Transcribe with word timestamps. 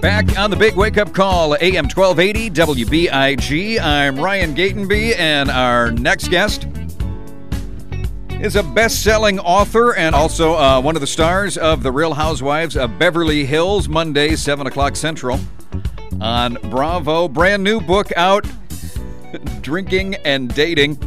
Back 0.00 0.38
on 0.38 0.48
the 0.48 0.56
big 0.56 0.76
wake 0.76 0.96
up 0.96 1.12
call, 1.12 1.54
AM 1.56 1.84
1280 1.84 2.50
WBIG. 2.50 3.78
I'm 3.78 4.18
Ryan 4.18 4.54
Gatenby, 4.54 5.14
and 5.18 5.50
our 5.50 5.92
next 5.92 6.28
guest 6.28 6.66
is 8.40 8.56
a 8.56 8.62
best 8.62 9.04
selling 9.04 9.38
author 9.40 9.94
and 9.94 10.14
also 10.14 10.54
uh, 10.54 10.80
one 10.80 10.94
of 10.96 11.02
the 11.02 11.06
stars 11.06 11.58
of 11.58 11.82
The 11.82 11.92
Real 11.92 12.14
Housewives 12.14 12.78
of 12.78 12.98
Beverly 12.98 13.44
Hills, 13.44 13.90
Monday, 13.90 14.36
7 14.36 14.66
o'clock 14.66 14.96
Central 14.96 15.38
on 16.18 16.54
Bravo. 16.70 17.28
Brand 17.28 17.62
new 17.62 17.78
book 17.78 18.10
out 18.16 18.46
Drinking 19.60 20.14
and 20.24 20.54
Dating. 20.54 20.98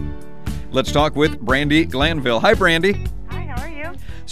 Let's 0.69 0.91
talk 0.91 1.15
with 1.15 1.43
Brandi 1.43 1.89
Glanville. 1.89 2.41
Hi, 2.41 2.53
Brandi. 2.53 3.09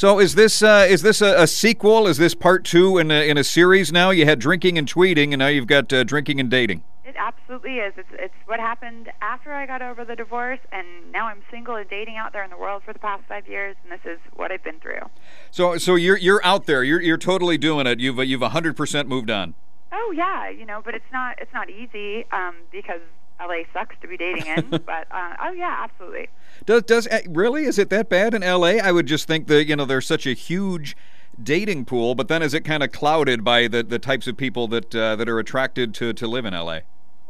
So 0.02 0.18
is 0.18 0.34
this 0.34 0.64
uh, 0.64 0.88
is 0.90 1.04
this 1.04 1.22
a, 1.22 1.44
a, 1.44 1.46
sequel? 1.46 2.08
Is 2.08 2.18
this 2.18 2.34
part 2.34 2.66
two 2.66 2.98
in 2.98 3.12
a, 3.12 3.30
in 3.30 3.38
a 3.38 3.44
series 3.44 3.92
now? 3.92 4.10
You 4.10 4.26
had 4.26 4.40
drinking 4.40 4.80
and 4.80 4.92
tweeting, 4.92 5.32
and 5.32 5.38
now 5.38 5.46
you've 5.46 5.68
got 5.68 5.94
uh, 5.94 6.04
drinking 6.04 6.40
and 6.40 6.50
dating. 6.50 6.82
It 7.06 7.14
absolutely 7.16 7.76
is. 7.76 7.94
It's 7.96 8.10
it's 8.14 8.34
what 8.48 8.60
happened 8.60 9.12
after 9.22 9.54
I 9.54 9.68
got 9.68 9.84
over 9.84 10.04
the 10.04 10.16
divorce, 10.16 10.58
and 10.72 10.88
now 11.12 11.28
I'm 11.28 11.44
single 11.52 11.76
and 11.76 11.88
dating 11.88 12.18
out 12.18 12.34
there 12.34 12.44
in 12.44 12.50
the 12.50 12.58
world 12.58 12.82
for 12.84 12.94
the 12.94 13.00
past 13.00 13.26
five 13.30 13.48
years, 13.48 13.76
and 13.84 13.92
this 13.92 14.04
is 14.12 14.18
what 14.34 14.52
I've 14.52 14.64
been 14.64 14.80
through. 14.80 15.08
So 15.52 15.78
so 15.78 15.94
you're 15.94 16.18
you're 16.18 16.44
out 16.44 16.66
there. 16.66 16.84
You're 16.84 17.00
you're 17.00 17.20
totally 17.20 17.60
doing 17.60 17.86
it. 17.86 18.00
You've 18.00 18.18
you've 18.26 18.42
hundred 18.42 18.76
percent 18.76 19.08
moved 19.08 19.30
on. 19.30 19.54
Oh 19.92 20.12
yeah, 20.18 20.50
you 20.50 20.66
know, 20.66 20.82
but 20.84 20.96
it's 20.96 21.12
not 21.14 21.38
it's 21.40 21.54
not 21.54 21.70
easy 21.70 22.26
um, 22.32 22.56
because 22.72 23.02
LA 23.42 23.64
sucks 23.74 23.96
to 24.02 24.08
be 24.08 24.18
dating 24.18 24.46
in. 24.46 24.70
but 24.86 25.08
uh, 25.12 25.36
oh 25.42 25.52
yeah, 25.52 25.78
absolutely. 25.84 26.30
Does 26.66 26.84
does 26.84 27.08
eh, 27.08 27.22
really 27.28 27.66
is 27.66 27.80
it 27.80 27.90
that 27.90 28.10
bad 28.10 28.34
in 28.34 28.42
LA? 28.42 28.78
I 28.78 28.92
would 28.92 29.08
just 29.08 29.28
think 29.28 29.48
that 29.48 29.66
you 29.66 29.76
know 29.76 29.86
there's 29.86 30.08
such 30.08 30.26
a 30.26 30.34
huge 30.34 30.96
dating 31.42 31.86
pool, 31.86 32.16
but 32.16 32.28
then 32.28 32.42
is 32.42 32.54
it 32.54 32.62
kind 32.62 32.84
of 32.84 32.92
clouded 32.92 33.44
by 33.44 33.68
the, 33.68 33.84
the 33.84 34.00
types 34.00 34.28
of 34.28 34.38
people 34.38 34.68
that 34.70 34.94
uh, 34.96 35.16
that 35.16 35.28
are 35.30 35.40
attracted 35.40 35.94
to 35.96 36.14
to 36.14 36.28
live 36.28 36.46
in 36.46 36.54
LA? 36.54 36.80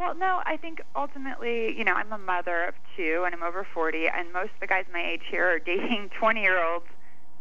Well, 0.01 0.15
no, 0.15 0.41
I 0.45 0.57
think 0.57 0.81
ultimately, 0.95 1.77
you 1.77 1.83
know, 1.83 1.93
I'm 1.93 2.11
a 2.11 2.17
mother 2.17 2.63
of 2.63 2.73
two 2.97 3.21
and 3.23 3.35
I'm 3.35 3.43
over 3.43 3.63
40, 3.63 4.07
and 4.07 4.33
most 4.33 4.51
of 4.55 4.59
the 4.59 4.65
guys 4.65 4.85
my 4.91 5.05
age 5.05 5.21
here 5.29 5.45
are 5.45 5.59
dating 5.59 6.09
20 6.19 6.41
year 6.41 6.63
olds, 6.63 6.87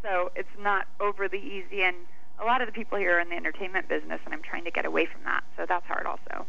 so 0.03 0.31
it's 0.37 0.51
not 0.59 0.87
overly 1.01 1.39
easy. 1.39 1.83
And 1.83 1.97
a 2.39 2.45
lot 2.45 2.61
of 2.61 2.67
the 2.67 2.73
people 2.73 2.99
here 2.99 3.17
are 3.17 3.21
in 3.21 3.31
the 3.31 3.37
entertainment 3.37 3.89
business, 3.89 4.21
and 4.27 4.35
I'm 4.35 4.43
trying 4.43 4.65
to 4.65 4.71
get 4.71 4.85
away 4.85 5.07
from 5.07 5.25
that, 5.25 5.43
so 5.57 5.65
that's 5.67 5.87
hard 5.87 6.05
also. 6.05 6.45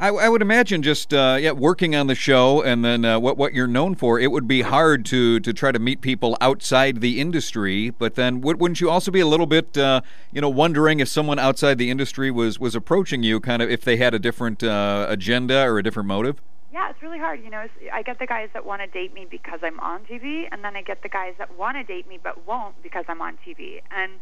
I, 0.00 0.08
I 0.08 0.28
would 0.28 0.42
imagine 0.42 0.82
just 0.82 1.12
uh, 1.12 1.38
yeah, 1.40 1.50
working 1.50 1.96
on 1.96 2.06
the 2.06 2.14
show 2.14 2.62
and 2.62 2.84
then 2.84 3.04
uh, 3.04 3.18
what 3.18 3.36
what 3.36 3.52
you're 3.52 3.66
known 3.66 3.94
for. 3.94 4.20
It 4.20 4.30
would 4.30 4.46
be 4.46 4.62
hard 4.62 5.04
to 5.06 5.40
to 5.40 5.52
try 5.52 5.72
to 5.72 5.78
meet 5.78 6.00
people 6.00 6.36
outside 6.40 7.00
the 7.00 7.20
industry. 7.20 7.90
But 7.90 8.14
then, 8.14 8.40
wouldn't 8.40 8.80
you 8.80 8.90
also 8.90 9.10
be 9.10 9.20
a 9.20 9.26
little 9.26 9.46
bit 9.46 9.76
uh, 9.76 10.02
you 10.32 10.40
know 10.40 10.48
wondering 10.48 11.00
if 11.00 11.08
someone 11.08 11.38
outside 11.38 11.78
the 11.78 11.90
industry 11.90 12.30
was 12.30 12.60
was 12.60 12.74
approaching 12.74 13.22
you, 13.22 13.40
kind 13.40 13.60
of 13.60 13.70
if 13.70 13.82
they 13.82 13.96
had 13.96 14.14
a 14.14 14.18
different 14.18 14.62
uh, 14.62 15.06
agenda 15.08 15.62
or 15.62 15.78
a 15.78 15.82
different 15.82 16.06
motive? 16.06 16.40
Yeah, 16.72 16.90
it's 16.90 17.02
really 17.02 17.18
hard. 17.18 17.42
You 17.42 17.50
know, 17.50 17.66
I 17.92 18.02
get 18.02 18.20
the 18.20 18.26
guys 18.26 18.50
that 18.52 18.64
want 18.64 18.82
to 18.82 18.86
date 18.86 19.12
me 19.12 19.26
because 19.28 19.60
I'm 19.62 19.80
on 19.80 20.04
TV, 20.04 20.46
and 20.52 20.62
then 20.62 20.76
I 20.76 20.82
get 20.82 21.02
the 21.02 21.08
guys 21.08 21.34
that 21.38 21.56
want 21.56 21.76
to 21.76 21.82
date 21.82 22.08
me 22.08 22.20
but 22.22 22.46
won't 22.46 22.80
because 22.82 23.04
I'm 23.08 23.20
on 23.20 23.36
TV. 23.44 23.80
And 23.90 24.12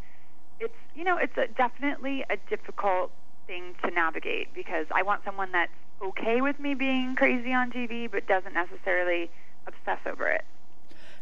it's 0.58 0.74
you 0.94 1.04
know, 1.04 1.19
it's 1.19 1.36
a, 1.36 1.48
definitely 1.48 2.24
a 2.30 2.38
difficult 2.48 3.10
thing 3.47 3.75
to 3.84 3.91
navigate 3.91 4.52
because 4.55 4.86
I 4.94 5.02
want 5.02 5.25
someone 5.25 5.52
that's 5.52 5.72
okay 6.02 6.41
with 6.41 6.58
me 6.61 6.75
being 6.75 7.14
crazy 7.16 7.53
on 7.53 7.70
TV 7.70 8.11
but 8.11 8.27
doesn't 8.27 8.55
necessarily 8.55 9.30
obsess 9.66 9.98
over 10.06 10.28
it. 10.28 10.44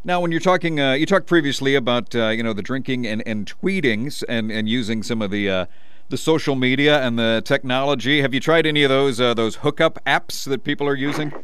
Now, 0.07 0.21
when 0.21 0.31
you're 0.31 0.41
talking, 0.41 0.79
uh, 0.81 0.93
you 0.93 1.07
talked 1.07 1.27
previously 1.27 1.75
about 1.75 2.15
uh, 2.15 2.29
you 2.29 2.43
know 2.43 2.53
the 2.53 2.63
drinking 2.63 3.07
and, 3.07 3.23
and 3.27 3.47
tweetings 3.47 4.23
and, 4.29 4.51
and 4.51 4.69
using 4.69 5.03
some 5.03 5.23
of 5.23 5.31
the 5.31 5.49
uh, 5.49 5.67
the 6.11 6.19
social 6.19 6.55
media 6.55 7.01
and 7.03 7.19
the 7.19 7.43
technology. 7.45 8.21
Have 8.21 8.35
you 8.35 8.41
tried 8.41 8.67
any 8.67 8.83
of 8.83 8.91
those 8.91 9.21
uh, 9.21 9.33
those 9.33 9.57
hookup 9.57 9.99
apps 10.05 10.45
that 10.45 10.65
people 10.65 10.87
are 10.87 10.97
using? 10.97 11.33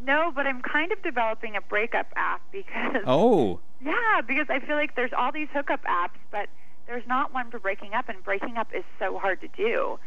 No, 0.00 0.32
but 0.34 0.46
I'm 0.46 0.62
kind 0.62 0.90
of 0.90 1.02
developing 1.02 1.54
a 1.54 1.60
breakup 1.60 2.06
app 2.16 2.40
because. 2.50 3.02
Oh. 3.06 3.60
Yeah, 3.80 4.22
because 4.26 4.46
I 4.50 4.58
feel 4.58 4.74
like 4.74 4.96
there's 4.96 5.12
all 5.16 5.30
these 5.30 5.46
hookup 5.52 5.84
apps, 5.84 6.18
but 6.32 6.48
there's 6.88 7.06
not 7.06 7.32
one 7.32 7.50
for 7.50 7.60
breaking 7.60 7.94
up, 7.94 8.08
and 8.08 8.24
breaking 8.24 8.56
up 8.56 8.74
is 8.74 8.84
so 8.98 9.18
hard 9.18 9.40
to 9.42 9.48
do. 9.48 9.98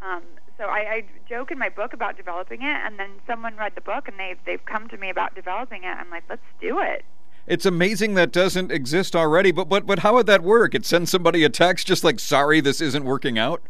Um, 0.00 0.22
so 0.56 0.64
I, 0.64 0.78
I 0.78 1.04
joke 1.28 1.50
in 1.50 1.58
my 1.58 1.68
book 1.68 1.92
about 1.92 2.16
developing 2.16 2.62
it, 2.62 2.76
and 2.84 2.98
then 2.98 3.10
someone 3.26 3.56
read 3.56 3.74
the 3.74 3.80
book 3.82 4.08
and 4.08 4.18
they've 4.18 4.38
they've 4.46 4.64
come 4.64 4.88
to 4.88 4.96
me 4.96 5.10
about 5.10 5.34
developing 5.34 5.84
it. 5.84 5.88
I'm 5.88 6.08
like, 6.10 6.24
let's 6.28 6.42
do 6.60 6.78
it. 6.78 7.04
It's 7.46 7.66
amazing 7.66 8.14
that 8.14 8.32
doesn't 8.32 8.70
exist 8.70 9.16
already. 9.16 9.50
But 9.50 9.68
but 9.68 9.86
but 9.86 9.98
how 9.98 10.14
would 10.14 10.26
that 10.26 10.42
work? 10.42 10.74
It 10.74 10.86
sends 10.86 11.10
somebody 11.10 11.44
a 11.44 11.48
text 11.48 11.86
just 11.86 12.04
like, 12.04 12.20
"Sorry, 12.20 12.60
this 12.60 12.80
isn't 12.80 13.04
working 13.04 13.38
out." 13.38 13.62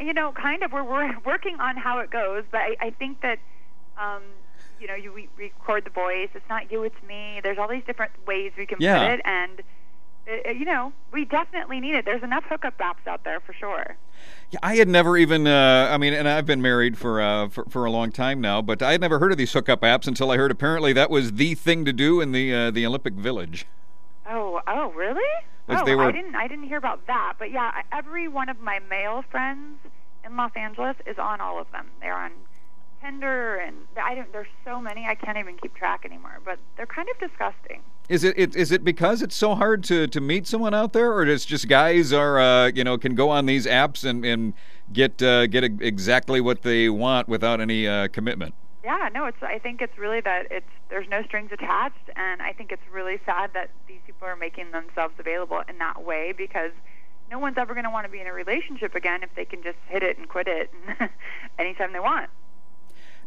You 0.00 0.14
know, 0.14 0.32
kind 0.32 0.62
of. 0.62 0.72
We're 0.72 0.82
we're 0.82 1.18
working 1.26 1.60
on 1.60 1.76
how 1.76 1.98
it 1.98 2.10
goes, 2.10 2.44
but 2.50 2.60
I, 2.60 2.76
I 2.80 2.90
think 2.90 3.20
that. 3.20 3.38
Um, 3.98 4.22
you 4.78 4.86
know, 4.86 4.94
you 4.94 5.10
record 5.38 5.86
the 5.86 5.90
voice. 5.90 6.28
It's 6.34 6.48
not 6.50 6.70
you, 6.70 6.82
it's 6.82 7.02
me. 7.08 7.40
There's 7.42 7.56
all 7.56 7.66
these 7.66 7.84
different 7.86 8.12
ways 8.26 8.52
we 8.58 8.66
can 8.66 8.76
yeah. 8.78 9.06
put 9.06 9.14
it, 9.14 9.20
and 9.24 9.62
uh, 10.28 10.50
you 10.50 10.64
know, 10.64 10.92
we 11.12 11.24
definitely 11.24 11.80
need 11.80 11.94
it. 11.94 12.04
There's 12.04 12.22
enough 12.22 12.44
hookup 12.48 12.78
apps 12.78 13.06
out 13.06 13.24
there 13.24 13.40
for 13.40 13.52
sure. 13.52 13.96
Yeah, 14.50 14.58
I 14.62 14.76
had 14.76 14.88
never 14.88 15.16
even. 15.16 15.46
Uh, 15.46 15.88
I 15.90 15.98
mean, 15.98 16.12
and 16.12 16.28
I've 16.28 16.46
been 16.46 16.62
married 16.62 16.98
for, 16.98 17.20
uh, 17.20 17.48
for 17.48 17.64
for 17.66 17.84
a 17.84 17.90
long 17.90 18.10
time 18.10 18.40
now, 18.40 18.62
but 18.62 18.82
I 18.82 18.92
had 18.92 19.00
never 19.00 19.18
heard 19.18 19.32
of 19.32 19.38
these 19.38 19.52
hookup 19.52 19.82
apps 19.82 20.06
until 20.06 20.30
I 20.30 20.36
heard 20.36 20.50
apparently 20.50 20.92
that 20.94 21.10
was 21.10 21.34
the 21.34 21.54
thing 21.54 21.84
to 21.84 21.92
do 21.92 22.20
in 22.20 22.32
the 22.32 22.52
uh, 22.52 22.70
the 22.70 22.86
Olympic 22.86 23.14
Village. 23.14 23.66
Oh, 24.28 24.60
oh, 24.66 24.90
really? 24.90 25.22
Oh, 25.68 25.96
were... 25.96 26.02
I 26.02 26.12
didn't. 26.12 26.34
I 26.34 26.48
didn't 26.48 26.64
hear 26.64 26.78
about 26.78 27.06
that. 27.06 27.34
But 27.38 27.50
yeah, 27.50 27.82
every 27.92 28.28
one 28.28 28.48
of 28.48 28.60
my 28.60 28.80
male 28.90 29.22
friends 29.30 29.78
in 30.24 30.36
Los 30.36 30.52
Angeles 30.56 30.96
is 31.06 31.18
on 31.18 31.40
all 31.40 31.60
of 31.60 31.70
them. 31.72 31.88
They're 32.00 32.16
on 32.16 32.32
Tinder, 33.00 33.56
and 33.56 33.76
I 34.00 34.14
don't. 34.14 34.32
There's 34.32 34.48
so 34.64 34.80
many 34.80 35.06
I 35.06 35.14
can't 35.14 35.38
even 35.38 35.56
keep 35.56 35.74
track 35.74 36.04
anymore. 36.04 36.38
But 36.44 36.58
they're 36.76 36.86
kind 36.86 37.08
of 37.08 37.18
disgusting. 37.18 37.82
Is 38.08 38.22
it, 38.22 38.38
it 38.38 38.54
is 38.54 38.70
it 38.70 38.84
because 38.84 39.20
it's 39.20 39.34
so 39.34 39.56
hard 39.56 39.82
to, 39.84 40.06
to 40.06 40.20
meet 40.20 40.46
someone 40.46 40.74
out 40.74 40.92
there, 40.92 41.12
or 41.12 41.26
is 41.26 41.44
just 41.44 41.68
guys 41.68 42.12
are 42.12 42.38
uh, 42.38 42.68
you 42.68 42.84
know 42.84 42.96
can 42.96 43.16
go 43.16 43.30
on 43.30 43.46
these 43.46 43.66
apps 43.66 44.04
and, 44.04 44.24
and 44.24 44.54
get 44.92 45.20
uh, 45.20 45.48
get 45.48 45.64
exactly 45.64 46.40
what 46.40 46.62
they 46.62 46.88
want 46.88 47.28
without 47.28 47.60
any 47.60 47.88
uh, 47.88 48.06
commitment? 48.08 48.54
Yeah, 48.84 49.08
no, 49.12 49.26
it's. 49.26 49.42
I 49.42 49.58
think 49.58 49.82
it's 49.82 49.98
really 49.98 50.20
that 50.20 50.46
it's 50.52 50.70
there's 50.88 51.08
no 51.08 51.24
strings 51.24 51.50
attached, 51.50 52.10
and 52.14 52.40
I 52.40 52.52
think 52.52 52.70
it's 52.70 52.86
really 52.92 53.18
sad 53.26 53.50
that 53.54 53.70
these 53.88 53.98
people 54.06 54.28
are 54.28 54.36
making 54.36 54.70
themselves 54.70 55.14
available 55.18 55.62
in 55.68 55.78
that 55.78 56.04
way 56.04 56.32
because 56.36 56.70
no 57.28 57.40
one's 57.40 57.58
ever 57.58 57.74
going 57.74 57.84
to 57.84 57.90
want 57.90 58.06
to 58.06 58.12
be 58.12 58.20
in 58.20 58.28
a 58.28 58.32
relationship 58.32 58.94
again 58.94 59.24
if 59.24 59.34
they 59.34 59.44
can 59.44 59.64
just 59.64 59.78
hit 59.88 60.04
it 60.04 60.18
and 60.18 60.28
quit 60.28 60.46
it 60.46 60.70
anytime 61.58 61.92
they 61.92 61.98
want. 61.98 62.30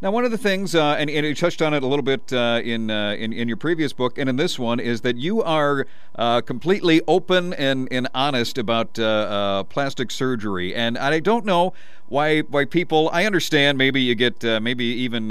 Now, 0.02 0.12
one 0.12 0.24
of 0.24 0.32
the 0.32 0.38
things, 0.38 0.76
uh, 0.76 0.96
and, 0.98 1.10
and, 1.10 1.26
you 1.26 1.36
touched 1.36 1.62
on 1.62 1.74
it 1.74 1.84
a 1.84 1.86
little 1.86 2.04
bit 2.04 2.32
uh, 2.32 2.62
in, 2.64 2.90
uh, 2.90 3.16
in, 3.20 3.34
in 3.34 3.50
your 3.50 3.58
previous 3.58 3.92
book, 3.92 4.18
and 4.18 4.30
in 4.30 4.38
this 4.38 4.58
one, 4.58 4.80
is 4.80 5.02
that 5.02 5.18
you 5.18 5.44
are 5.44 5.86
uh, 6.16 6.40
completely 6.40 7.02
open 7.06 7.52
and, 7.54 7.90
and 7.92 8.08
honest 8.16 8.58
about 8.58 8.98
uh, 8.98 9.04
uh, 9.04 9.64
plastic 9.64 10.10
surgery. 10.10 10.74
And 10.74 10.98
I 10.98 11.20
don't 11.20 11.44
know 11.44 11.74
why 12.08 12.40
why 12.42 12.64
people. 12.64 13.10
I 13.12 13.26
understand. 13.26 13.78
Maybe 13.78 14.02
you 14.02 14.16
get 14.16 14.42
maybe 14.42 14.86
even 14.86 15.30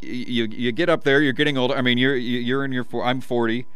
you 0.00 0.44
you 0.44 0.70
get 0.70 0.88
up 0.88 1.02
there. 1.02 1.20
You're 1.20 1.32
getting 1.32 1.58
older. 1.58 1.74
I 1.74 1.82
mean, 1.82 1.98
you're 1.98 2.16
you're 2.16 2.64
in 2.64 2.70
your. 2.70 2.86
I'm 3.02 3.20
40 3.20 3.66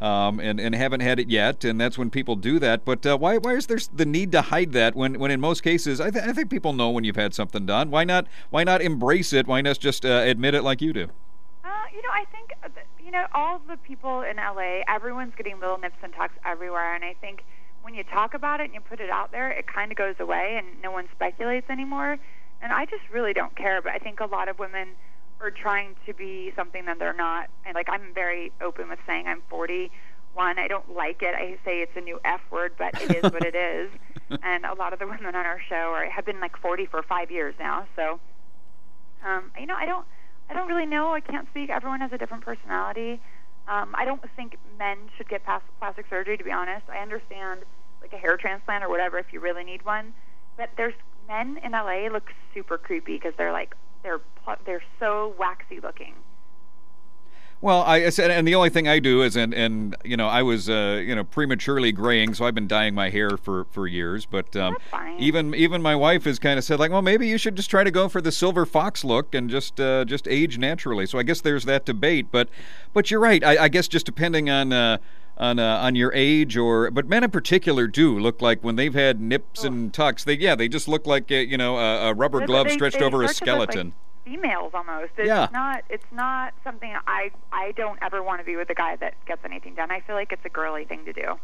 um, 0.00 0.40
and 0.40 0.58
and 0.58 0.74
haven't 0.74 1.00
had 1.00 1.20
it 1.20 1.28
yet, 1.28 1.64
and 1.64 1.80
that's 1.80 1.98
when 1.98 2.10
people 2.10 2.36
do 2.36 2.58
that. 2.58 2.84
But 2.84 3.04
uh, 3.04 3.18
why 3.18 3.36
why 3.38 3.54
is 3.54 3.66
there 3.66 3.78
the 3.94 4.06
need 4.06 4.32
to 4.32 4.42
hide 4.42 4.72
that 4.72 4.94
when 4.96 5.18
when 5.18 5.30
in 5.30 5.40
most 5.40 5.62
cases 5.62 6.00
I, 6.00 6.10
th- 6.10 6.24
I 6.24 6.32
think 6.32 6.50
people 6.50 6.72
know 6.72 6.90
when 6.90 7.04
you've 7.04 7.16
had 7.16 7.34
something 7.34 7.66
done. 7.66 7.90
Why 7.90 8.04
not 8.04 8.26
why 8.50 8.64
not 8.64 8.80
embrace 8.80 9.32
it? 9.32 9.46
Why 9.46 9.60
not 9.60 9.78
just 9.78 10.04
uh, 10.04 10.22
admit 10.24 10.54
it 10.54 10.62
like 10.62 10.80
you 10.80 10.92
do? 10.92 11.08
Uh, 11.64 11.68
you 11.94 12.02
know, 12.02 12.08
I 12.12 12.24
think 12.32 12.52
uh, 12.64 12.68
you 13.04 13.10
know 13.10 13.26
all 13.34 13.60
the 13.68 13.76
people 13.76 14.22
in 14.22 14.36
LA. 14.36 14.82
Everyone's 14.88 15.34
getting 15.36 15.60
little 15.60 15.78
nips 15.78 15.98
and 16.02 16.12
tucks 16.14 16.34
everywhere, 16.44 16.94
and 16.94 17.04
I 17.04 17.14
think 17.20 17.44
when 17.82 17.94
you 17.94 18.04
talk 18.04 18.34
about 18.34 18.60
it 18.60 18.64
and 18.64 18.74
you 18.74 18.80
put 18.80 19.00
it 19.00 19.10
out 19.10 19.32
there, 19.32 19.50
it 19.50 19.66
kind 19.66 19.92
of 19.92 19.98
goes 19.98 20.14
away, 20.18 20.56
and 20.58 20.82
no 20.82 20.90
one 20.90 21.08
speculates 21.14 21.68
anymore. 21.68 22.18
And 22.62 22.72
I 22.72 22.84
just 22.84 23.02
really 23.10 23.32
don't 23.32 23.56
care. 23.56 23.80
But 23.80 23.92
I 23.92 23.98
think 23.98 24.20
a 24.20 24.26
lot 24.26 24.48
of 24.48 24.58
women 24.58 24.88
or 25.40 25.50
trying 25.50 25.96
to 26.06 26.14
be 26.14 26.52
something 26.54 26.84
that 26.84 26.98
they're 26.98 27.14
not. 27.14 27.48
And 27.64 27.74
like 27.74 27.88
I'm 27.88 28.12
very 28.14 28.52
open 28.60 28.88
with 28.88 28.98
saying 29.06 29.26
I'm 29.26 29.42
41. 29.48 30.58
I 30.58 30.68
don't 30.68 30.94
like 30.94 31.22
it. 31.22 31.34
I 31.34 31.56
say 31.64 31.80
it's 31.80 31.96
a 31.96 32.00
new 32.00 32.20
F 32.24 32.40
word, 32.50 32.74
but 32.78 33.00
it 33.00 33.16
is 33.16 33.32
what 33.32 33.44
it 33.44 33.54
is. 33.54 33.90
And 34.42 34.64
a 34.64 34.74
lot 34.74 34.92
of 34.92 34.98
the 34.98 35.06
women 35.06 35.34
on 35.34 35.46
our 35.46 35.60
show 35.68 35.92
are 35.92 36.08
have 36.08 36.24
been 36.24 36.40
like 36.40 36.56
40 36.58 36.86
for 36.86 37.02
five 37.02 37.30
years 37.30 37.54
now. 37.58 37.86
So, 37.96 38.20
um, 39.24 39.50
you 39.58 39.66
know, 39.66 39.74
I 39.74 39.86
don't, 39.86 40.06
I 40.48 40.54
don't 40.54 40.68
really 40.68 40.86
know. 40.86 41.12
I 41.12 41.20
can't 41.20 41.48
speak. 41.50 41.70
Everyone 41.70 42.00
has 42.00 42.12
a 42.12 42.18
different 42.18 42.44
personality. 42.44 43.20
Um, 43.68 43.94
I 43.94 44.04
don't 44.04 44.22
think 44.36 44.56
men 44.78 44.98
should 45.16 45.28
get 45.28 45.44
past 45.44 45.64
plastic 45.78 46.06
surgery. 46.10 46.36
To 46.36 46.44
be 46.44 46.52
honest, 46.52 46.88
I 46.88 46.98
understand 46.98 47.60
like 48.02 48.12
a 48.12 48.16
hair 48.16 48.36
transplant 48.36 48.84
or 48.84 48.88
whatever 48.88 49.18
if 49.18 49.26
you 49.32 49.40
really 49.40 49.64
need 49.64 49.84
one. 49.84 50.14
But 50.56 50.70
there's 50.76 50.94
men 51.28 51.58
in 51.62 51.72
LA 51.72 52.08
look 52.12 52.30
super 52.52 52.78
creepy 52.78 53.14
because 53.14 53.32
they're 53.36 53.52
like 53.52 53.74
they're 54.02 54.20
they're 54.64 54.82
so 54.98 55.34
waxy 55.38 55.80
looking. 55.80 56.14
Well, 57.62 57.82
I 57.82 58.08
said, 58.08 58.30
and 58.30 58.48
the 58.48 58.54
only 58.54 58.70
thing 58.70 58.88
I 58.88 59.00
do 59.00 59.22
is, 59.22 59.36
and 59.36 59.52
and 59.52 59.94
you 60.02 60.16
know, 60.16 60.28
I 60.28 60.42
was 60.42 60.70
uh, 60.70 61.02
you 61.04 61.14
know 61.14 61.24
prematurely 61.24 61.92
graying, 61.92 62.32
so 62.32 62.46
I've 62.46 62.54
been 62.54 62.66
dyeing 62.66 62.94
my 62.94 63.10
hair 63.10 63.36
for 63.36 63.64
for 63.64 63.86
years. 63.86 64.24
But 64.24 64.56
um, 64.56 64.78
even 65.18 65.54
even 65.54 65.82
my 65.82 65.94
wife 65.94 66.24
has 66.24 66.38
kind 66.38 66.58
of 66.58 66.64
said 66.64 66.80
like, 66.80 66.90
well, 66.90 67.02
maybe 67.02 67.28
you 67.28 67.36
should 67.36 67.56
just 67.56 67.68
try 67.68 67.84
to 67.84 67.90
go 67.90 68.08
for 68.08 68.22
the 68.22 68.32
silver 68.32 68.64
fox 68.64 69.04
look 69.04 69.34
and 69.34 69.50
just 69.50 69.78
uh, 69.78 70.06
just 70.06 70.26
age 70.26 70.56
naturally. 70.56 71.04
So 71.04 71.18
I 71.18 71.22
guess 71.22 71.42
there's 71.42 71.66
that 71.66 71.84
debate. 71.84 72.28
But 72.30 72.48
but 72.94 73.10
you're 73.10 73.20
right. 73.20 73.44
I, 73.44 73.64
I 73.64 73.68
guess 73.68 73.88
just 73.88 74.06
depending 74.06 74.48
on. 74.48 74.72
Uh, 74.72 74.98
on 75.40 75.58
uh, 75.58 75.78
on 75.78 75.96
your 75.96 76.12
age 76.14 76.56
or 76.56 76.90
but 76.90 77.08
men 77.08 77.24
in 77.24 77.30
particular 77.30 77.88
do 77.88 78.16
look 78.16 78.40
like 78.40 78.62
when 78.62 78.76
they've 78.76 78.94
had 78.94 79.20
nips 79.20 79.64
oh. 79.64 79.68
and 79.68 79.92
tucks 79.92 80.22
they 80.22 80.34
yeah 80.34 80.54
they 80.54 80.68
just 80.68 80.86
look 80.86 81.06
like 81.06 81.32
uh, 81.32 81.36
you 81.36 81.56
know 81.56 81.78
a, 81.78 82.10
a 82.10 82.14
rubber 82.14 82.46
glove 82.46 82.66
they, 82.66 82.74
stretched 82.74 82.98
they 82.98 83.04
over 83.04 83.22
a 83.24 83.28
skeleton 83.28 83.94
females 84.30 84.72
almost. 84.74 85.12
It's 85.16 85.26
yeah. 85.26 85.48
not 85.52 85.84
it's 85.88 86.06
not 86.12 86.54
something 86.62 86.94
I 87.06 87.30
I 87.52 87.72
don't 87.72 87.98
ever 88.02 88.22
want 88.22 88.40
to 88.40 88.44
be 88.44 88.56
with 88.56 88.70
a 88.70 88.74
guy 88.74 88.96
that 88.96 89.14
gets 89.26 89.44
anything 89.44 89.74
done. 89.74 89.90
I 89.90 90.00
feel 90.00 90.14
like 90.14 90.32
it's 90.32 90.44
a 90.44 90.48
girly 90.48 90.84
thing 90.84 91.04
to 91.04 91.12
do. 91.12 91.38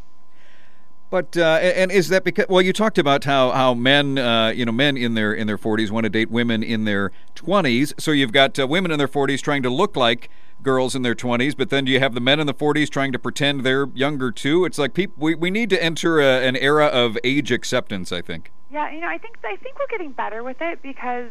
But 1.08 1.37
uh, 1.37 1.58
and 1.62 1.93
is 1.93 2.08
that 2.08 2.25
because 2.25 2.46
well 2.48 2.62
you 2.62 2.72
talked 2.72 2.98
about 2.98 3.25
how 3.25 3.50
how 3.50 3.75
men 3.75 4.19
uh, 4.19 4.48
you 4.48 4.64
know 4.64 4.72
men 4.72 4.96
in 4.96 5.14
their 5.14 5.32
in 5.32 5.46
their 5.46 5.58
40s 5.58 5.90
want 5.90 6.04
to 6.04 6.10
date 6.10 6.31
women 6.31 6.62
in 6.62 6.84
their 6.84 7.12
20s 7.37 7.93
so 8.00 8.10
you've 8.10 8.32
got 8.32 8.58
uh, 8.58 8.66
women 8.66 8.90
in 8.90 8.98
their 8.98 9.08
40s 9.08 9.40
trying 9.40 9.62
to 9.62 9.70
look 9.70 9.96
like 9.96 10.28
girls 10.62 10.94
in 10.94 11.03
their 11.03 11.14
20s 11.14 11.56
but 11.56 11.70
then 11.70 11.87
you 11.87 12.00
have 12.00 12.14
the 12.14 12.20
men 12.20 12.41
in 12.41 12.47
the 12.47 12.55
40s 12.55 12.91
trying 12.91 13.12
to 13.12 13.19
pretend 13.19 13.62
they're 13.62 13.88
younger 13.94 14.32
too 14.32 14.64
it's 14.64 14.79
like 14.79 14.94
people 14.94 15.14
we, 15.19 15.35
we 15.35 15.50
need 15.50 15.70
to 15.70 15.82
enter 15.82 16.20
a, 16.20 16.47
an 16.47 16.56
era 16.56 16.87
of 16.87 17.17
age 17.23 17.53
acceptance 17.53 18.11
I 18.11 18.23
think 18.23 18.50
yeah 18.70 18.91
you 18.91 19.00
know 19.00 19.08
I 19.08 19.19
think 19.19 19.38
I 19.44 19.56
think 19.56 19.79
we're 19.79 19.87
getting 19.87 20.12
better 20.12 20.43
with 20.43 20.61
it 20.61 20.82
because 20.82 21.31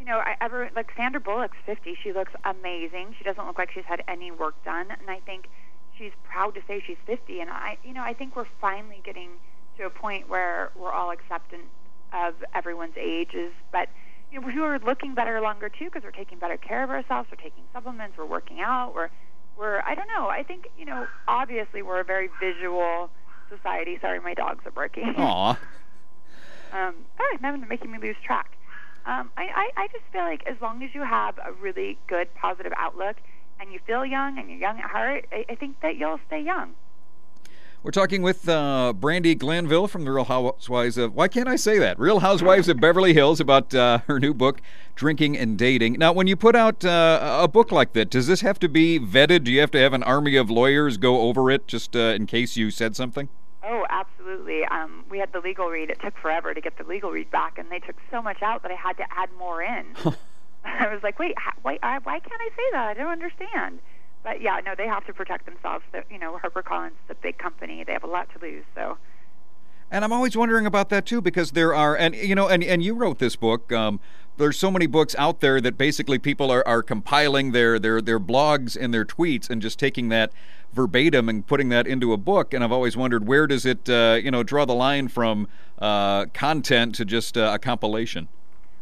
you 0.00 0.06
know, 0.06 0.18
I 0.18 0.34
ever 0.40 0.70
like 0.74 0.90
Sandra 0.96 1.20
Bullock's 1.20 1.58
50. 1.66 1.98
She 2.02 2.12
looks 2.12 2.32
amazing. 2.44 3.14
She 3.18 3.22
doesn't 3.22 3.46
look 3.46 3.58
like 3.58 3.70
she's 3.70 3.84
had 3.84 4.02
any 4.08 4.30
work 4.30 4.54
done, 4.64 4.86
and 4.90 5.10
I 5.10 5.20
think 5.20 5.48
she's 5.96 6.12
proud 6.24 6.54
to 6.54 6.62
say 6.66 6.82
she's 6.84 6.96
50. 7.04 7.40
And 7.40 7.50
I, 7.50 7.76
you 7.84 7.92
know, 7.92 8.02
I 8.02 8.14
think 8.14 8.34
we're 8.34 8.46
finally 8.60 9.02
getting 9.04 9.32
to 9.76 9.84
a 9.84 9.90
point 9.90 10.28
where 10.28 10.72
we're 10.74 10.90
all 10.90 11.10
acceptant 11.10 11.64
of 12.14 12.34
everyone's 12.54 12.96
ages. 12.96 13.52
But 13.70 13.90
we 14.38 14.58
are 14.60 14.78
looking 14.78 15.14
better 15.14 15.40
longer 15.40 15.68
too 15.68 15.86
because 15.86 16.02
we're 16.02 16.10
taking 16.10 16.38
better 16.38 16.56
care 16.56 16.84
of 16.84 16.90
ourselves. 16.90 17.28
We're 17.30 17.42
taking 17.42 17.64
supplements. 17.72 18.16
We're 18.16 18.26
working 18.26 18.60
out. 18.60 18.94
We're, 18.94 19.10
we're. 19.58 19.80
I 19.80 19.94
don't 19.94 20.08
know. 20.08 20.28
I 20.28 20.42
think 20.42 20.68
you 20.78 20.84
know. 20.84 21.06
Obviously, 21.26 21.82
we're 21.82 22.00
a 22.00 22.04
very 22.04 22.30
visual 22.40 23.10
society. 23.48 23.98
Sorry, 24.00 24.20
my 24.20 24.34
dogs 24.34 24.64
are 24.66 24.70
barking. 24.70 25.14
Aw. 25.16 25.58
um, 26.72 26.94
oh, 27.18 27.36
now 27.40 27.56
making 27.56 27.90
me 27.90 27.98
lose 27.98 28.16
track. 28.24 28.52
Um, 29.06 29.30
I, 29.36 29.70
I, 29.76 29.82
I 29.82 29.86
just 29.88 30.04
feel 30.12 30.22
like 30.22 30.46
as 30.46 30.60
long 30.60 30.82
as 30.82 30.90
you 30.94 31.02
have 31.02 31.38
a 31.38 31.52
really 31.52 31.98
good 32.06 32.32
positive 32.34 32.72
outlook 32.76 33.16
and 33.58 33.72
you 33.72 33.80
feel 33.86 34.04
young 34.04 34.38
and 34.38 34.50
you're 34.50 34.58
young 34.58 34.78
at 34.78 34.90
heart, 34.90 35.26
I, 35.32 35.46
I 35.48 35.54
think 35.54 35.80
that 35.80 35.96
you'll 35.96 36.20
stay 36.26 36.40
young. 36.42 36.74
We're 37.82 37.92
talking 37.92 38.20
with 38.20 38.46
uh, 38.46 38.92
Brandi 38.94 39.38
Glanville 39.38 39.88
from 39.88 40.04
the 40.04 40.12
Real 40.12 40.24
Housewives 40.24 40.98
of. 40.98 41.14
Why 41.14 41.28
can't 41.28 41.48
I 41.48 41.56
say 41.56 41.78
that? 41.78 41.98
Real 41.98 42.18
Housewives 42.18 42.68
of 42.68 42.78
Beverly 42.78 43.14
Hills 43.14 43.40
about 43.40 43.74
uh, 43.74 44.00
her 44.06 44.20
new 44.20 44.34
book, 44.34 44.60
Drinking 44.94 45.38
and 45.38 45.56
Dating. 45.56 45.94
Now, 45.94 46.12
when 46.12 46.26
you 46.26 46.36
put 46.36 46.54
out 46.54 46.84
uh, 46.84 47.38
a 47.42 47.48
book 47.48 47.72
like 47.72 47.94
that, 47.94 48.10
does 48.10 48.26
this 48.26 48.42
have 48.42 48.58
to 48.58 48.68
be 48.68 49.00
vetted? 49.00 49.44
Do 49.44 49.50
you 49.50 49.60
have 49.60 49.70
to 49.70 49.78
have 49.78 49.94
an 49.94 50.02
army 50.02 50.36
of 50.36 50.50
lawyers 50.50 50.98
go 50.98 51.22
over 51.22 51.50
it 51.50 51.66
just 51.66 51.96
uh, 51.96 52.00
in 52.00 52.26
case 52.26 52.54
you 52.54 52.70
said 52.70 52.96
something? 52.96 53.30
Oh, 53.64 53.86
absolutely. 53.88 54.62
Um, 54.66 55.04
we 55.08 55.18
had 55.18 55.32
the 55.32 55.40
legal 55.40 55.70
read. 55.70 55.88
It 55.88 56.02
took 56.02 56.18
forever 56.18 56.52
to 56.52 56.60
get 56.60 56.76
the 56.76 56.84
legal 56.84 57.10
read 57.10 57.30
back, 57.30 57.56
and 57.56 57.70
they 57.70 57.78
took 57.78 57.96
so 58.10 58.20
much 58.20 58.42
out 58.42 58.60
that 58.60 58.70
I 58.70 58.74
had 58.74 58.98
to 58.98 59.04
add 59.10 59.30
more 59.38 59.62
in. 59.62 59.86
I 60.64 60.92
was 60.92 61.02
like, 61.02 61.18
wait, 61.18 61.38
how, 61.38 61.52
why, 61.62 61.78
I, 61.82 61.98
why 61.98 62.18
can't 62.18 62.40
I 62.40 62.48
say 62.50 62.62
that? 62.72 62.88
I 62.88 62.94
don't 62.94 63.10
understand. 63.10 63.78
But 64.22 64.40
yeah, 64.40 64.60
no, 64.64 64.74
they 64.74 64.86
have 64.86 65.06
to 65.06 65.12
protect 65.12 65.46
themselves. 65.46 65.84
So, 65.92 66.02
you 66.10 66.18
know, 66.18 66.38
HarperCollins 66.42 66.88
is 66.88 67.10
a 67.10 67.14
big 67.14 67.38
company; 67.38 67.84
they 67.84 67.92
have 67.92 68.04
a 68.04 68.08
lot 68.08 68.28
to 68.34 68.38
lose. 68.40 68.64
So. 68.74 68.98
And 69.92 70.04
I'm 70.04 70.12
always 70.12 70.36
wondering 70.36 70.66
about 70.66 70.88
that 70.90 71.04
too, 71.04 71.20
because 71.20 71.50
there 71.50 71.74
are, 71.74 71.96
and 71.96 72.14
you 72.14 72.34
know, 72.34 72.48
and 72.48 72.62
and 72.62 72.82
you 72.82 72.94
wrote 72.94 73.18
this 73.18 73.34
book. 73.34 73.72
Um, 73.72 73.98
there's 74.36 74.58
so 74.58 74.70
many 74.70 74.86
books 74.86 75.14
out 75.18 75.40
there 75.40 75.60
that 75.60 75.76
basically 75.76 76.18
people 76.18 76.50
are, 76.50 76.66
are 76.66 76.82
compiling 76.82 77.52
their, 77.52 77.78
their 77.78 78.00
their 78.00 78.20
blogs 78.20 78.76
and 78.80 78.94
their 78.94 79.04
tweets 79.04 79.50
and 79.50 79.60
just 79.60 79.78
taking 79.78 80.08
that 80.10 80.32
verbatim 80.72 81.28
and 81.28 81.46
putting 81.46 81.68
that 81.70 81.86
into 81.86 82.12
a 82.12 82.16
book. 82.16 82.54
And 82.54 82.62
I've 82.62 82.72
always 82.72 82.96
wondered 82.96 83.26
where 83.26 83.46
does 83.46 83.66
it, 83.66 83.88
uh, 83.88 84.18
you 84.22 84.30
know, 84.30 84.42
draw 84.42 84.64
the 84.64 84.74
line 84.74 85.08
from 85.08 85.48
uh, 85.78 86.26
content 86.26 86.94
to 86.96 87.04
just 87.04 87.36
uh, 87.36 87.50
a 87.54 87.58
compilation. 87.58 88.28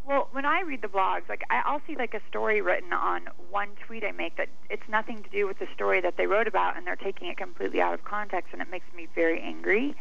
Well, 0.09 0.29
when 0.33 0.47
I 0.47 0.63
read 0.63 0.81
the 0.81 0.89
blogs, 0.89 1.29
like 1.29 1.43
I'll 1.51 1.83
see 1.87 1.95
like 1.95 2.15
a 2.15 2.21
story 2.31 2.63
written 2.63 2.95
on 2.95 3.29
one 3.51 3.69
tweet 3.87 4.05
I 4.05 4.13
make 4.13 4.39
that 4.39 4.49
it's 4.71 4.89
nothing 4.89 5.23
to 5.23 5.29
do 5.29 5.47
with 5.47 5.59
the 5.59 5.69
story 5.75 6.01
that 6.01 6.17
they 6.17 6.27
wrote 6.27 6.49
about, 6.49 6.79
and 6.79 6.87
they're 6.87 6.97
taking 6.97 7.29
it 7.29 7.37
completely 7.37 7.83
out 7.83 7.93
of 7.93 8.05
context, 8.05 8.55
and 8.55 8.63
it 8.63 8.71
makes 8.71 8.87
me 8.97 9.07
very 9.15 9.39
angry. 9.39 9.95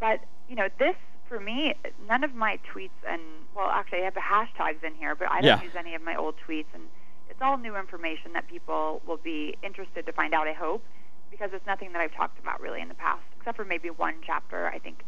But 0.00 0.24
you 0.48 0.56
know, 0.56 0.68
this 0.80 0.96
for 1.28 1.38
me, 1.38 1.74
none 2.08 2.24
of 2.24 2.34
my 2.34 2.58
tweets 2.74 2.98
and 3.08 3.22
well, 3.54 3.68
actually, 3.68 4.00
I 4.00 4.04
have 4.06 4.14
the 4.14 4.20
hashtags 4.20 4.82
in 4.82 4.96
here, 4.96 5.14
but 5.14 5.30
I 5.30 5.40
don't 5.40 5.44
yeah. 5.44 5.62
use 5.62 5.76
any 5.78 5.94
of 5.94 6.02
my 6.02 6.16
old 6.16 6.34
tweets, 6.44 6.72
and 6.74 6.82
it's 7.30 7.40
all 7.40 7.58
new 7.58 7.76
information 7.76 8.32
that 8.32 8.48
people 8.48 9.02
will 9.06 9.18
be 9.18 9.56
interested 9.62 10.04
to 10.06 10.12
find 10.12 10.34
out. 10.34 10.48
I 10.48 10.52
hope 10.52 10.82
because 11.30 11.50
it's 11.52 11.66
nothing 11.66 11.92
that 11.92 12.00
I've 12.00 12.14
talked 12.14 12.40
about 12.40 12.60
really 12.60 12.80
in 12.80 12.88
the 12.88 12.94
past, 12.94 13.22
except 13.38 13.56
for 13.56 13.64
maybe 13.64 13.88
one 13.88 14.14
chapter. 14.26 14.66
I 14.66 14.80
think 14.80 15.04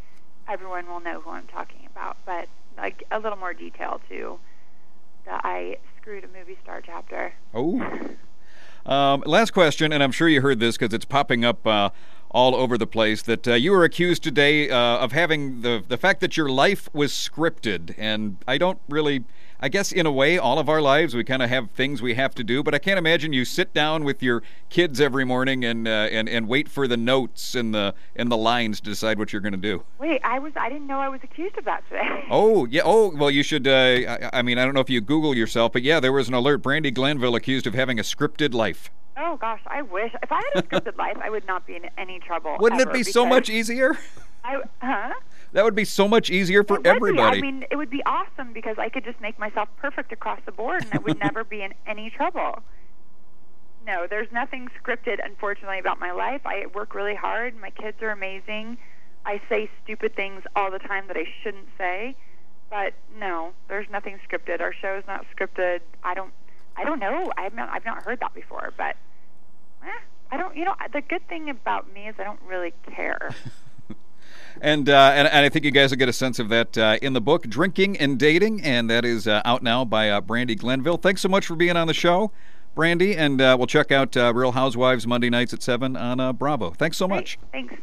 everyone 0.49 0.87
will 0.87 1.01
know 1.01 1.21
who 1.21 1.31
I'm 1.31 1.49
talking 1.49 1.89
about, 1.91 2.17
but 2.25 2.40
a 3.11 3.19
little 3.19 3.39
more 3.39 3.55
detail 3.55 4.01
to 4.09 4.39
the 5.25 5.47
I 5.47 5.79
screwed 6.01 6.25
a 6.25 6.29
movie 6.29 6.59
star 6.63 6.81
chapter. 6.85 7.35
Oh. 7.55 8.17
Um, 8.87 9.23
last 9.27 9.53
question, 9.53 9.93
and 9.93 10.03
I'm 10.03 10.13
sure 10.13 10.29
you 10.29 10.41
heard 10.41 10.59
this 10.59 10.77
because 10.77 10.95
it's 10.95 11.05
popping 11.05 11.45
up 11.45 11.67
uh, 11.67 11.91
all 12.31 12.55
over 12.55 12.79
the 12.79 12.87
place. 12.87 13.23
That 13.23 13.47
uh, 13.47 13.55
you 13.55 13.73
were 13.73 13.85
accused 13.85 14.23
today 14.23 14.71
uh, 14.71 14.77
of 14.77 15.13
having 15.13 15.61
the 15.61 15.85
the 15.87 15.99
fact 15.99 16.21
that 16.21 16.37
your 16.37 16.49
life 16.49 16.89
was 16.95 17.13
scripted, 17.13 17.95
and 17.99 18.39
I 18.49 18.59
don't 18.59 18.81
really 18.89 19.25
I 19.63 19.69
guess 19.69 19.93
in 19.93 20.07
a 20.07 20.11
way, 20.11 20.39
all 20.39 20.59
of 20.59 20.71
our 20.71 20.81
lives 20.81 21.15
we 21.15 21.23
kind 21.23 21.43
of 21.43 21.51
have 21.51 21.71
things 21.73 22.01
we 22.01 22.15
have 22.15 22.35
to 22.37 22.45
do. 22.45 22.63
But 22.63 22.75
I 22.75 22.79
can't 22.79 22.99
imagine 22.99 23.35
you 23.35 23.45
sit 23.45 23.75
down 23.75 24.05
with 24.05 24.23
your 24.23 24.43
kids 24.71 25.03
every 25.03 25.25
morning 25.27 25.65
and 25.67 25.87
uh, 25.87 26.09
and 26.11 26.29
and 26.31 26.49
wait 26.49 26.67
for 26.67 26.89
the 26.89 26.97
notes 26.97 27.55
and 27.55 27.75
the 27.75 27.95
and 28.17 28.33
the 28.33 28.39
lines 28.39 28.81
to 28.81 28.89
decide 28.89 29.19
what 29.19 29.33
you're 29.35 29.43
going 29.43 29.53
to 29.53 29.59
do. 29.59 29.85
Wait, 29.99 30.23
I 30.25 30.39
was 30.39 30.55
I 30.57 30.71
didn't 30.71 30.87
know 30.87 30.99
I 30.99 31.11
was 31.11 31.21
accused 31.23 31.59
of 31.59 31.67
that 31.67 31.87
today. 31.89 32.25
Oh 32.31 32.65
yeah. 32.67 32.83
Oh 32.85 33.13
well, 33.15 33.31
you 33.31 33.43
should. 33.43 33.67
Uh, 33.67 33.71
I, 33.73 34.31
I 34.35 34.43
mean, 34.43 34.57
I 34.57 34.65
don't 34.65 34.73
know 34.73 34.81
if 34.81 34.89
you 34.89 35.01
Google 35.01 35.35
yourself, 35.35 35.73
but 35.73 35.83
yeah, 35.83 36.01
there 36.01 36.13
was 36.13 36.29
an 36.29 36.35
alert. 36.35 36.63
Brandi 36.63 36.95
Glanville 36.95 37.35
accused 37.35 37.67
of 37.67 37.75
having 37.75 37.99
a 37.99 38.03
scripted 38.03 38.55
life. 38.55 38.91
Oh 39.17 39.37
gosh, 39.37 39.61
I 39.67 39.83
wish 39.83 40.13
if 40.23 40.33
I 40.33 40.43
had 40.55 40.65
a 40.65 40.67
scripted 40.67 40.97
life, 40.97 41.19
I 41.21 41.29
would 41.29 41.47
not 41.47 41.67
be 41.67 41.77
in 41.77 41.91
any 41.99 42.19
trouble. 42.21 42.57
Wouldn't 42.61 42.81
it 42.81 42.93
be 42.93 43.03
so 43.03 43.27
much 43.27 43.51
easier? 43.51 43.99
I 44.45 44.63
huh? 44.81 45.13
That 45.53 45.65
would 45.65 45.75
be 45.75 45.85
so 45.85 46.07
much 46.07 46.31
easier 46.31 46.63
for 46.63 46.81
everybody. 46.85 47.39
I 47.39 47.41
mean, 47.41 47.65
it 47.71 47.77
would 47.77 47.91
be 47.91 48.03
awesome 48.07 48.53
because 48.53 48.79
I 48.79 48.89
could 48.89 49.05
just 49.05 49.21
make 49.21 49.39
myself 49.39 49.69
perfect 49.79 50.13
across 50.13 50.41
the 50.47 50.53
board 50.53 50.85
and 50.85 50.95
I 50.95 50.99
would 50.99 51.19
never 51.19 51.43
be 51.43 51.63
in 51.63 51.75
any 51.87 52.11
trouble. 52.11 52.63
No, 53.87 54.07
there's 54.09 54.31
nothing 54.31 54.69
scripted, 54.81 55.19
unfortunately, 55.25 55.79
about 55.79 55.99
my 55.99 56.13
life. 56.13 56.43
I 56.45 56.67
work 56.75 56.95
really 56.95 57.15
hard. 57.15 57.59
My 57.59 57.71
kids 57.71 58.01
are 58.03 58.11
amazing. 58.11 58.79
I 59.25 59.41
say 59.49 59.71
stupid 59.83 60.15
things 60.15 60.43
all 60.55 60.71
the 60.71 60.79
time 60.79 61.07
that 61.09 61.17
I 61.17 61.25
shouldn't 61.43 61.69
say. 61.77 62.15
But 62.69 62.95
no, 63.19 63.53
there's 63.69 63.89
nothing 63.91 64.19
scripted. 64.29 64.61
Our 64.61 64.73
show's 64.73 65.03
not 65.07 65.27
scripted. 65.35 65.81
I 66.05 66.15
don't. 66.15 66.33
I 66.77 66.85
don't 66.85 67.01
know. 67.01 67.33
I've 67.37 67.55
not. 67.55 67.69
I've 67.71 67.85
not 67.85 68.05
heard 68.05 68.21
that 68.21 68.33
before. 68.33 68.73
But 68.77 68.97
eh, 69.83 69.89
I 70.31 70.37
don't. 70.37 70.57
You 70.57 70.67
know, 70.67 70.75
the 70.93 71.01
good 71.01 71.27
thing 71.29 71.51
about 71.51 71.93
me 71.93 72.07
is 72.07 72.15
I 72.19 72.25
don't 72.25 72.41
really 72.47 72.73
care. 72.95 73.35
And, 74.61 74.89
uh, 74.89 75.13
and, 75.15 75.29
and 75.29 75.45
I 75.45 75.49
think 75.49 75.65
you 75.65 75.71
guys 75.71 75.91
will 75.91 75.99
get 75.99 76.09
a 76.09 76.13
sense 76.13 76.39
of 76.39 76.49
that 76.51 76.77
uh, 76.77 76.99
in 77.03 77.13
the 77.13 77.21
book 77.21 77.45
"Drinking 77.45 77.97
and 77.99 78.19
Dating," 78.19 78.63
and 78.63 78.91
that 78.91 79.05
is 79.05 79.27
uh, 79.27 79.43
out 79.45 79.63
now 79.63 79.85
by 79.85 80.11
uh, 80.11 80.21
Brandi 80.21 80.59
Glanville. 80.59 80.99
Thanks 80.99 81.21
so 81.21 81.29
much 81.29 81.47
for 81.47 81.57
being 81.57 81.77
on 81.77 81.87
the 81.87 81.95
show, 81.95 82.31
Brandi, 82.77 83.17
and 83.17 83.41
uh, 83.41 83.57
we'll 83.59 83.67
check 83.67 83.91
out 83.91 84.17
uh, 84.17 84.33
Real 84.35 84.53
Housewives 84.53 85.07
Monday 85.07 85.31
nights 85.31 85.53
at 85.53 85.63
seven 85.63 85.97
on 85.97 86.37
Bravo. 86.37 86.71
Thanks 86.71 86.97
so 86.97 87.09
much. 87.09 87.39
Great. 87.51 87.69
Thanks. 87.69 87.83